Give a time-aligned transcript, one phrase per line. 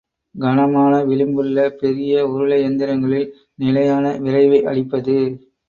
[0.35, 3.29] கனமான விளிம்புள்ள பெரிய உருளை எந்திரங்களில்
[3.59, 5.17] நிலையான விரைவை அளிப்பது.